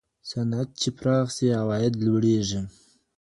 [0.29, 2.61] صنعت چي پراخ سي عوايد لوړېږي.